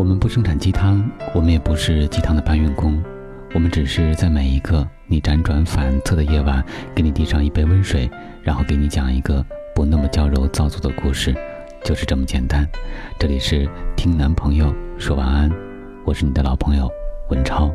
[0.00, 3.04] 我们不生产鸡汤，我们也不是鸡汤的搬运工，
[3.54, 6.64] 我们只是在每一个你辗转反侧的夜晚，
[6.94, 8.10] 给你递上一杯温水，
[8.42, 9.44] 然后给你讲一个
[9.74, 11.36] 不那么娇柔造作的故事，
[11.84, 12.66] 就是这么简单。
[13.18, 15.52] 这里是听男朋友说晚安，
[16.06, 16.90] 我是你的老朋友
[17.28, 17.70] 文超。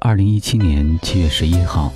[0.00, 1.92] 二零一七年七月十一号，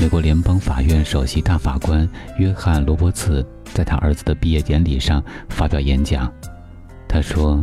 [0.00, 2.08] 美国联邦法院首席大法官
[2.38, 6.32] 约翰罗伯茨在他儿子的毕业典礼上发表演讲，
[7.06, 7.62] 他说。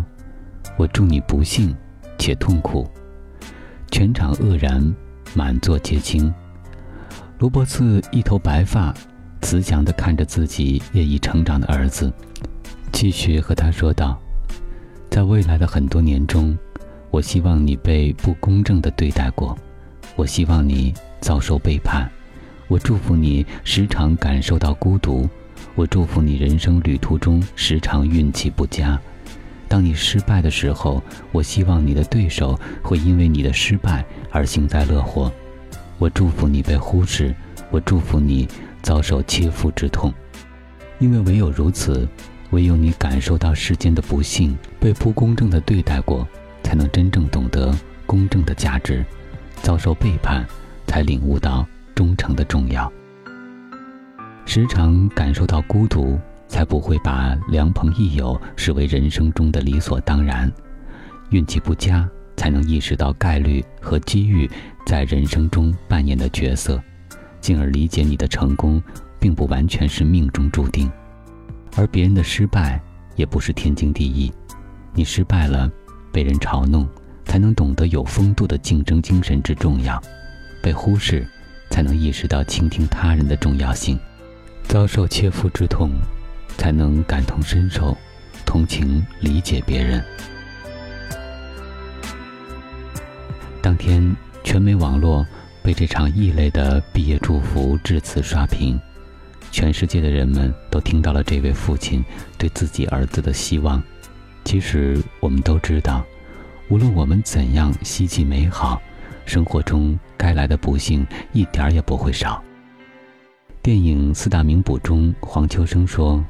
[0.78, 1.76] 我祝你不幸
[2.18, 2.88] 且痛苦。
[3.92, 4.96] 全场愕然，
[5.34, 6.32] 满座皆惊。
[7.40, 8.94] 罗伯茨一头白发，
[9.42, 12.12] 慈祥地看着自己日益成长的儿子，
[12.92, 14.20] 继续和他说道
[15.10, 16.58] ：“在未来的很多年中，
[17.10, 19.58] 我希望你被不公正地对待过，
[20.16, 22.10] 我希望你遭受背叛，
[22.68, 25.28] 我祝福你时常感受到孤独，
[25.76, 29.00] 我祝福你人生旅途中时常运气不佳。”
[29.68, 31.02] 当你失败的时候，
[31.32, 35.32] 我希望你的对手会因为你的失败而幸灾乐祸。
[35.98, 37.36] 我祝福你被忽视，
[37.70, 38.48] 我祝福你
[38.82, 40.14] 遭受切肤之痛，
[41.00, 42.08] 因为唯有如此，
[42.52, 46.28] 唯有你感受到世间的不幸，被不公正的对待过，
[46.64, 49.04] 才能真正懂得公正的价值；
[49.62, 50.46] 遭受背叛，
[50.86, 52.92] 才领悟到忠诚的重要。
[54.46, 56.18] 时常感受到孤独。
[56.48, 60.52] 才不会把良朋益友视为人生中的理所当然，
[61.30, 64.50] 运气不佳才能意识到概率和机遇
[64.86, 66.82] 在人生中扮演的角色，
[67.42, 68.82] 进而理解你的成功
[69.20, 70.90] 并不完全是命中注定，
[71.76, 72.82] 而别人的失败
[73.16, 74.32] 也不是天经地义。
[74.94, 75.70] 你失败了，
[76.12, 76.88] 被人嘲弄，
[77.26, 80.02] 才能懂得有风度的竞争精神之重要；
[80.64, 81.28] 被忽视，
[81.70, 83.98] 才能意识到倾听他人的重要性；
[84.64, 85.92] 遭受切肤之痛。
[86.58, 87.96] 才能感同身受，
[88.46, 90.04] 同情理解别人。
[93.62, 95.26] 当天，全美网络
[95.62, 98.80] 被这场异类的毕业祝福致辞刷屏，
[99.52, 102.04] 全世界的人们都听到了这位父亲
[102.38, 103.82] 对自己儿子的希望。
[104.46, 106.06] 其实，我们都知道，
[106.70, 108.82] 无论我们怎样希冀美好，
[109.26, 112.42] 生活中该来的不幸一点儿也不会少。
[113.62, 116.24] 电影《四大名捕》中，黄秋生说。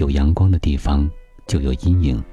[0.00, 1.08] 有阳光的地方
[1.46, 2.24] 就有阴影，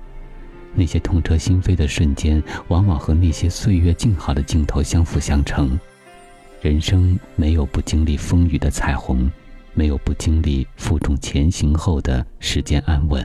[0.74, 5.78] 那些痛彻心扉的瞬间，往往和那些岁月静好的镜头相辅相成。
[6.62, 9.30] 人生没有不经历风雨的彩虹，
[9.74, 13.24] 没有不经历负重前行后的世间安稳。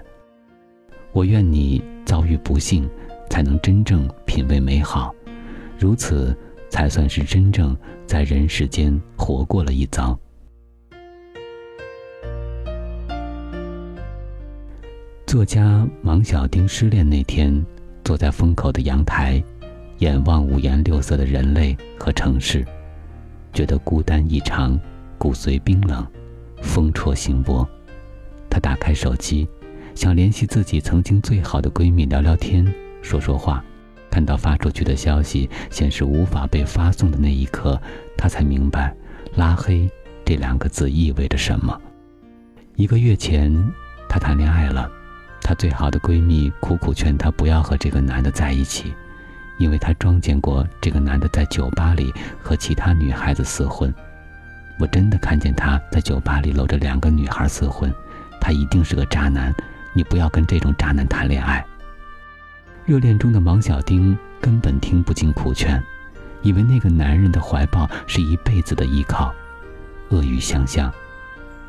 [1.13, 2.91] 我愿你遭遇不幸，
[3.31, 5.15] 才能真正品味美好，
[5.79, 6.37] 如此
[6.69, 7.77] 才算是真正
[8.09, 10.19] 在人世间活过了一遭。
[15.33, 17.65] 作家王小丁失恋那天，
[18.05, 19.43] 坐在风口的阳台，
[19.97, 22.63] 眼望五颜六色的人类和城市，
[23.51, 24.79] 觉得孤单异常，
[25.17, 26.07] 骨髓冰冷，
[26.61, 27.67] 风戳心窝。
[28.51, 29.49] 他打开手机，
[29.95, 32.71] 想联系自己曾经最好的闺蜜聊聊天，
[33.01, 33.65] 说说话。
[34.11, 37.81] 看到发出去的消息显示无法被发送的那一刻，
[38.19, 38.95] 他才明白
[39.35, 39.89] “拉黑”
[40.27, 41.81] 这两个字意味着什么。
[42.77, 43.51] 一个月前，
[44.11, 44.91] 他谈恋爱了。
[45.43, 48.95] 她最好的闺蜜苦苦劝她不要和这个男的在一起，
[49.59, 53.93] 因为她撞见过这个男的在酒吧里和其他女孩子厮混。
[54.79, 57.93] 我真的看见他在酒吧里搂着两个女孩厮混，
[58.41, 59.55] 他一定是个渣男。
[59.93, 61.65] 你不要跟这种渣男谈恋爱。
[62.87, 65.81] 热恋中的王小丁根本听不进苦劝，
[66.41, 69.33] 以为那个男人的怀抱是一辈子的依靠，
[70.09, 70.93] 恶语相向。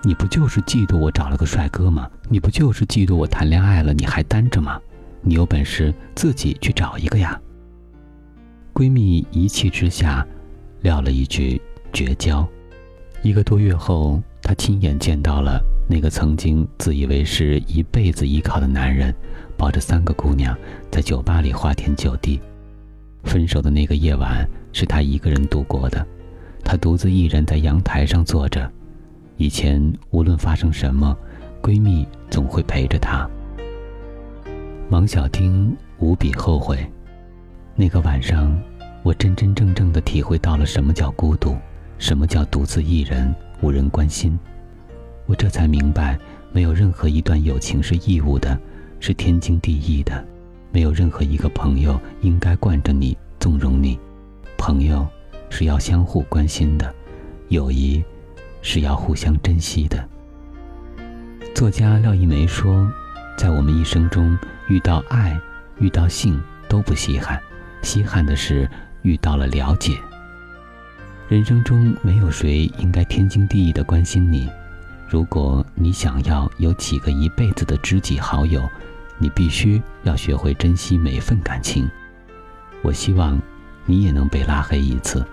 [0.05, 2.09] 你不就是嫉妒我找了个帅哥吗？
[2.27, 4.77] 你不就是嫉妒我谈恋爱了，你还单着吗？
[5.21, 7.39] 你有本事自己去找一个呀！
[8.73, 10.27] 闺蜜一气之下，
[10.81, 11.61] 撂了一句
[11.93, 12.45] 绝交。
[13.21, 19.15] 一个多月后，她亲眼见到了那个曾经自以为是一辈子依靠的男人，
[19.55, 20.53] 抱着三个姑娘
[20.91, 22.41] 在酒吧里花天酒地。
[23.23, 26.05] 分手的那个夜晚，是她一个人度过的，
[26.61, 28.69] 她独自一人在阳台上坐着。
[29.37, 29.81] 以前
[30.11, 31.17] 无论发生什么，
[31.61, 33.29] 闺蜜总会陪着她。
[34.89, 36.85] 王小丁无比后悔，
[37.75, 38.55] 那个晚上，
[39.01, 41.57] 我真真正正的体会到了什么叫孤独，
[41.97, 44.37] 什么叫独自一人无人关心。
[45.25, 46.19] 我这才明白，
[46.51, 48.59] 没有任何一段友情是义务的，
[48.99, 50.23] 是天经地义的；
[50.71, 53.97] 没有任何一个朋友应该惯着你、纵容你。
[54.57, 55.07] 朋友
[55.49, 56.93] 是要相互关心的，
[57.49, 58.03] 友谊。
[58.63, 60.03] 是要互相珍惜的。
[61.53, 62.91] 作家廖一梅说
[63.37, 64.35] ：“在我们一生中，
[64.67, 65.39] 遇到爱、
[65.77, 67.39] 遇到性都不稀罕，
[67.83, 68.67] 稀罕的是
[69.03, 69.99] 遇到了了解。
[71.29, 74.49] 人生中没有谁应该天经地义的关心你。
[75.07, 78.67] 如果你想要有几个一辈子的知己好友，
[79.19, 81.87] 你必须要学会珍惜每份感情。
[82.81, 83.39] 我希望
[83.85, 85.23] 你也能被拉黑一次，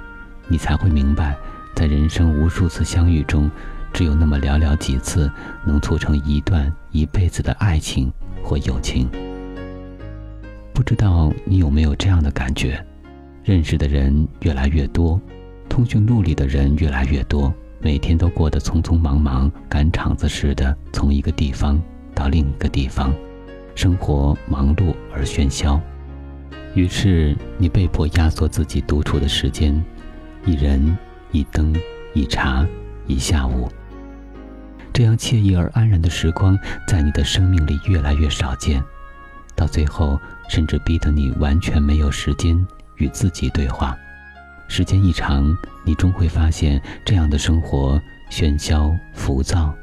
[0.49, 1.37] 你才会明白，
[1.75, 3.51] 在人生无数次相遇中，
[3.93, 5.31] 只有那么寥寥几次
[5.65, 8.13] 能促成一段一辈子的爱情
[8.43, 9.09] 或友情。
[10.73, 12.85] 不知道你有没有这样的感觉？
[13.43, 15.21] 认识的人越来越多，
[15.69, 17.53] 通讯录里的人越来越多。
[17.83, 21.81] 每天都过得匆匆忙忙，赶场子似的，从一个地方
[22.15, 23.15] 到另一个地方，
[23.75, 25.81] 生活忙碌而喧嚣。
[26.75, 29.83] 于是你被迫压缩自己独处的时间，
[30.45, 30.97] 一人
[31.33, 31.75] 一灯
[32.15, 32.67] 一茶
[33.07, 33.71] 一下午。
[34.93, 38.83] 这样惬意而安然的时光，在你的生命里越来越少见，
[39.55, 42.67] 到最后甚至逼得你完全没有时间
[42.97, 43.97] 与自己对话。
[44.69, 48.01] 时间一长，你终会发现，这样的生活
[48.31, 49.75] 喧嚣浮躁，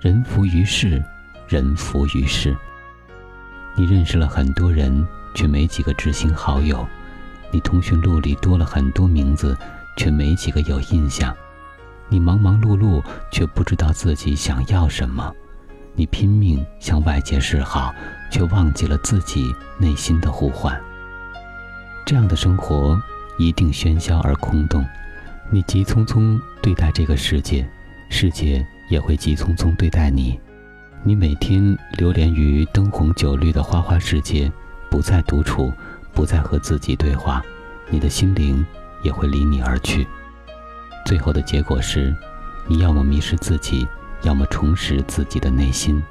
[0.00, 1.02] 人浮于事，
[1.48, 2.56] 人浮于事。
[3.76, 6.84] 你认识了很多人，却没几个知心好友；
[7.52, 9.56] 你通讯录里多了很多名字，
[10.00, 11.36] 却没几个有印象。
[12.08, 15.30] 你忙忙碌碌，却不知道自己想要什么；
[15.94, 17.94] 你拼命向外界示好，
[18.30, 20.80] 却忘记了自己内心的呼唤。
[22.06, 22.98] 这样的生活。
[23.38, 24.84] 一定喧嚣而空洞，
[25.50, 27.66] 你急匆匆对待这个世界，
[28.10, 30.38] 世界也会急匆匆对待你。
[31.02, 34.52] 你每天流连于灯红酒绿的花花世界，
[34.90, 35.72] 不再独处，
[36.12, 37.42] 不再和自己对话，
[37.88, 38.62] 你的心灵
[39.02, 40.06] 也会离你而去。
[41.06, 42.14] 最后的结果是，
[42.68, 43.86] 你要么迷失自己，
[44.22, 46.02] 要么重拾自己的内心。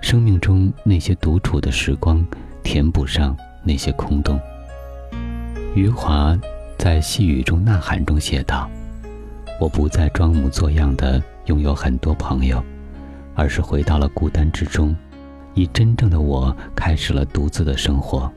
[0.00, 2.24] 生命中那些独处的时光，
[2.62, 4.40] 填补上那些空洞。
[5.74, 6.38] 余华。
[6.76, 8.68] 在细雨中呐喊中写道
[9.58, 12.62] ：“我不再装模作样的拥有很多朋友，
[13.34, 14.94] 而是回到了孤单之中，
[15.54, 18.30] 以真正的我开始了独自的生活。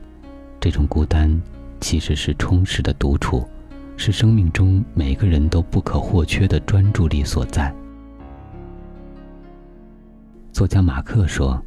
[0.62, 1.42] 这种孤单
[1.82, 3.46] 其实是充实的独处，
[3.98, 7.74] 是生命中每个人都不可或缺的专注力所在。”
[10.54, 11.62] 作家马克说。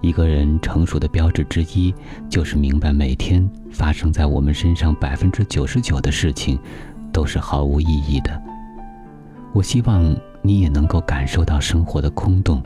[0.00, 1.92] 一个人成熟的标志之一，
[2.28, 6.56] 就是明白每天发生在我们身上百分之九十九的事情，
[7.12, 8.40] 都是毫无意义的。
[9.52, 12.62] 我希望你也能够感受到生活的空洞，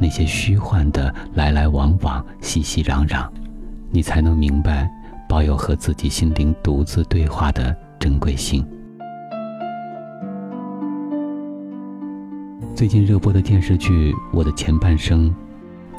[0.00, 3.28] 那些虚幻的来来往往、熙熙攘攘，
[3.92, 4.90] 你才能明白，
[5.28, 7.72] 保有和自己心灵独自对话的
[8.04, 8.62] 珍贵性。
[12.76, 15.30] 最近热播的电视剧《我的前半生》。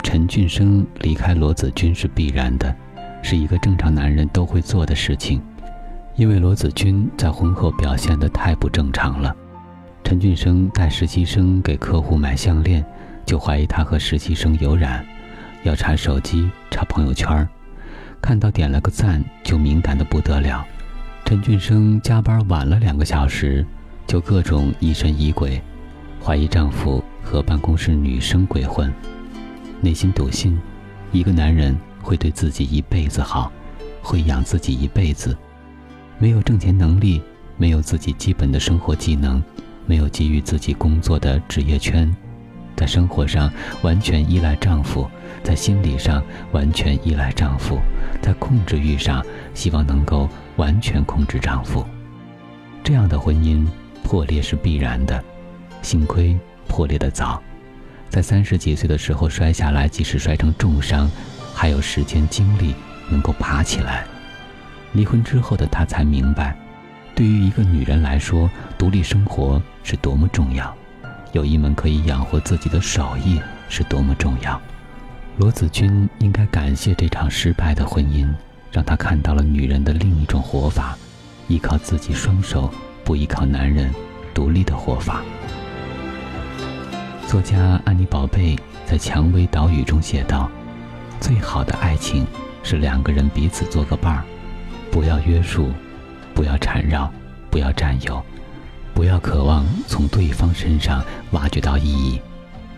[0.04, 2.76] 陈俊生离开罗子君是必然的，
[3.24, 5.42] 是一个正常男人都会做的事情。
[6.16, 9.36] 因为罗子君在婚后表现的太不正常了。
[10.04, 12.86] 陈俊生带实习生给客户买项链，
[13.26, 15.04] 就怀疑他和实习生有染，
[15.64, 17.50] 要查手机、查朋友圈，
[18.22, 20.64] 看到点了个赞就敏感的不得了。
[21.26, 23.66] 陈俊生加班晚了两个小时，
[24.06, 25.60] 就各种疑神疑鬼，
[26.24, 28.94] 怀疑丈夫和办公室女生鬼混。
[29.82, 30.56] 内心笃信，
[31.12, 33.52] 一个男人会对自己一辈子好，
[34.04, 35.36] 会养自己一辈子。
[36.20, 37.20] 没有挣钱能力，
[37.58, 39.44] 没有自己基本的生活技能，
[39.88, 42.16] 没有给予自己工作的职业圈，
[42.76, 43.52] 在生活上
[43.82, 45.10] 完全依赖丈夫，
[45.42, 47.80] 在心理上完全依赖丈夫，
[48.22, 51.86] 在控制欲上希望能够完全控制丈夫。
[52.84, 53.66] 这样的婚姻
[54.04, 55.24] 破裂是必然的，
[55.82, 57.42] 幸亏破裂的早。
[58.10, 61.10] 在三十几岁的时候摔下来，即使摔成重伤，
[61.54, 62.74] 还有时间精力
[63.10, 64.06] 能够爬起来。
[64.94, 66.56] 离婚之后的他才明白，
[67.14, 70.74] 对于一个女人来说，独立生活是多么重要，
[71.34, 74.62] 有一门可以养活自己的手艺是多么重要。
[75.38, 78.32] 罗子君应该感谢这场失败的婚姻，
[78.76, 80.98] 让他看到了女人的另一种活法，
[81.48, 82.70] 依靠自己双手，
[83.06, 83.90] 不依靠男人，
[84.34, 85.22] 独立的活法。
[87.26, 88.54] 作家安妮宝贝
[88.86, 90.52] 在《蔷薇岛屿》中写道
[91.22, 92.28] ：“最好的爱情
[92.64, 94.26] 是两个人彼此做个伴儿，
[94.92, 95.72] 不要约束，
[96.34, 97.10] 不要缠绕，
[97.50, 98.22] 不要占有，
[98.94, 101.02] 不要渴望从对方身上
[101.32, 102.20] 挖掘到意义。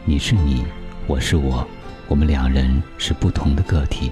[0.06, 0.64] 你是你，
[1.08, 1.68] 我是我，
[2.08, 4.12] 我们两人是不同的个体。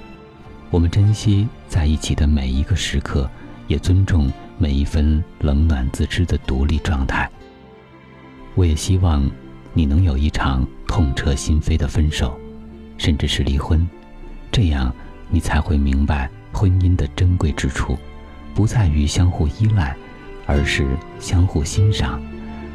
[0.71, 3.29] 我们珍惜在一起的每一个时刻，
[3.67, 7.29] 也尊重每一分冷暖自知的独立状态。
[8.55, 9.29] 我也希望。”
[9.77, 12.39] 你能有一场痛彻心扉的分手，
[12.97, 13.85] 甚至是离婚，
[14.49, 14.89] 这样
[15.29, 17.97] 你才会明白婚姻的珍贵之处，
[18.53, 19.93] 不在于相互依赖，
[20.45, 20.87] 而是
[21.19, 22.21] 相互欣赏，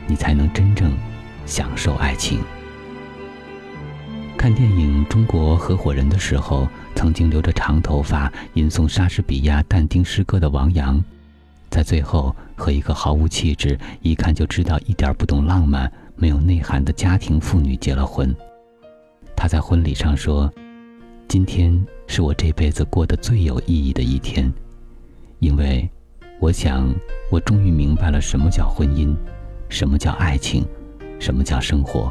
[0.07, 0.93] 你才能真正
[1.47, 2.41] 享受爱情。
[4.41, 10.99] 看电影《中国合伙人》的时候，曾经留着长头发吟诵莎士比亚但丁诗歌的王阳，
[11.69, 18.35] 在最后和一个毫无气质、一看就知道一点不懂浪漫、没有内涵的家庭妇女结了婚。
[19.37, 20.51] 他在婚礼上说
[21.29, 24.51] ：“今天是我这辈子过得最有意义的一天，
[25.41, 25.87] 因为
[26.39, 26.91] 我想
[27.31, 29.15] 我终于明白了什么叫婚姻，
[29.69, 30.65] 什么叫爱情，
[31.19, 32.11] 什么叫生活。”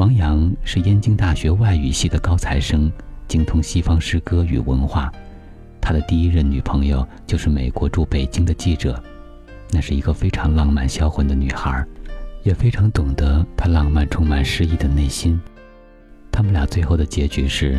[0.00, 2.90] 王阳是燕京大学外语系的高材生，
[3.28, 5.12] 精通西方诗歌与文化。
[5.78, 8.98] 他的第一任女朋友就是美国驻北京的记者，
[9.70, 11.84] 那是一个非常浪漫销魂的女孩，
[12.44, 15.38] 也非常懂得他浪漫充满诗意的内心。
[16.32, 17.78] 他们俩最后的结局是，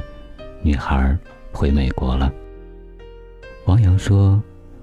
[0.62, 1.18] 女孩
[1.51, 2.32] 回美国了。
[3.66, 4.40] 王阳说：“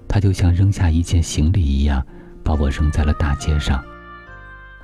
[0.09, 2.05] 他就像扔下一件行李一样，
[2.43, 3.81] 把我扔在了大街上。”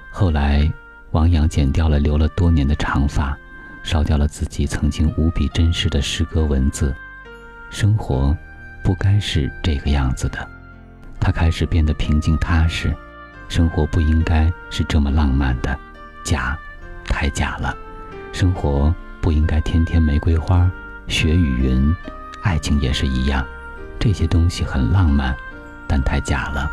[0.10, 0.72] 后来，
[1.16, 3.38] 王阳剪掉了留了多年的长发，
[3.84, 6.94] 烧掉了自己曾经无比珍视的诗歌文字。
[7.70, 8.36] 生活
[8.84, 10.46] 不该是这个样子的，
[11.18, 12.94] 他开始变得平静踏实。
[13.48, 15.80] 生活不应该是这么浪漫的，
[16.26, 16.58] 假，
[17.06, 17.74] 太假了。
[18.34, 20.70] 生活不应该天天玫瑰花、
[21.08, 21.96] 雪与云，
[22.44, 23.46] 爱情也是一样，
[23.98, 25.34] 这些东西很浪漫，
[25.88, 26.70] 但太假了。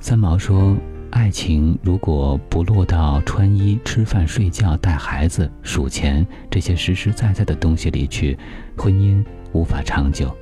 [0.00, 0.74] 三毛说
[1.12, 8.36] ：“爱情如果不落到穿衣、吃饭、睡觉、带孩子、数钱这些实实在在的东西里去，
[8.78, 10.34] 婚姻无法长久。”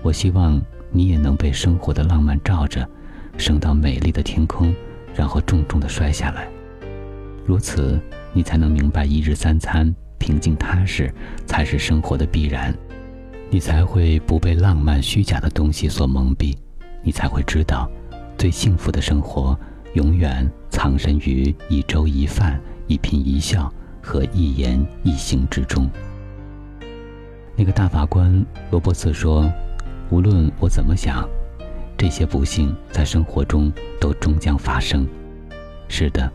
[0.00, 0.60] 我希望
[0.92, 2.88] 你也能被生活的浪漫罩着，
[3.36, 4.72] 升到美丽的天空，
[5.16, 6.48] 然后重重的摔下来。
[7.44, 8.00] 如此。
[8.34, 11.12] 你才能明白，一日三餐平静踏实
[11.46, 12.72] 才是生活的必然，
[13.50, 16.54] 你才会不被浪漫虚假的东西所蒙蔽，
[17.02, 17.90] 你才会知道，
[18.36, 19.58] 最幸福的生活
[19.94, 25.88] 永远藏身于一粥一饭、一颦一笑和一言一行之中。
[27.56, 29.50] 那个大法官罗伯茨说
[30.10, 31.28] ：“无论我怎么想，
[31.96, 35.06] 这些不幸在生活中都终将发生。”
[35.88, 36.30] 是的。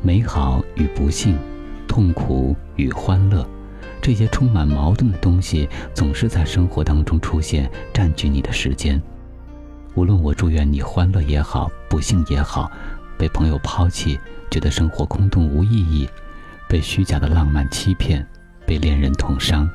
[0.00, 1.36] 美好与不幸，
[1.88, 3.44] 痛苦与欢乐，
[4.00, 9.02] 这些充满矛盾的东西总是在生活当中出现，占据你的时间。
[9.96, 12.70] 无论我祝愿你欢乐也好，不幸也好，
[13.18, 14.18] 被朋友抛弃，
[14.50, 16.08] 觉得生活空洞无意义，
[16.68, 18.26] 被虚假的浪漫欺骗，
[18.64, 19.68] 被恋人捅伤，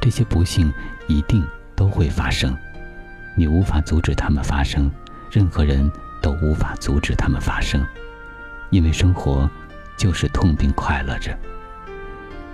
[0.00, 0.72] 这些不幸
[1.06, 2.56] 一定都会发生。
[3.36, 4.90] 你无法阻止它们发生，
[5.30, 7.86] 任何人都无法阻止他们发生，
[8.70, 9.48] 因为生活。
[9.98, 11.34] 就是痛并快乐着，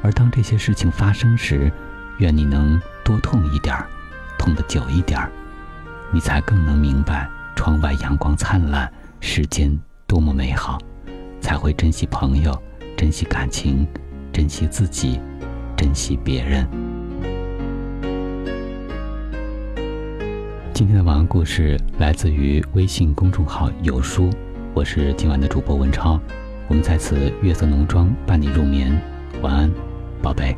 [0.01, 1.73] 而当这些事情发生时，
[2.19, 3.85] 愿你能多痛一点儿，
[4.39, 5.29] 痛得久一点儿，
[6.13, 9.77] 你才更能明白窗外阳光灿烂，世间
[10.13, 10.79] 多么美好，
[11.41, 12.53] 才会珍惜朋友，
[12.99, 13.87] 珍惜感情，
[14.31, 15.19] 珍惜自己，
[15.75, 16.69] 珍惜别人。
[20.75, 24.29] 今天的晚安故事来自于微信公众号“有书”，
[24.77, 26.21] 我是今晚的主播文超。
[26.69, 28.93] 我们在此月色浓妆伴你入眠，
[29.41, 29.73] 晚安，
[30.21, 30.55] 宝贝。